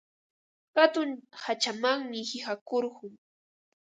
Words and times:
Hatun 0.77 1.09
hachamanmi 1.43 2.19
qiqakurqun. 2.29 3.11